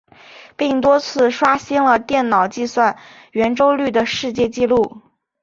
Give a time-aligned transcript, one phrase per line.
[0.57, 2.97] 并多次刷新了电脑计算
[3.33, 5.03] 圆周率的世界纪录。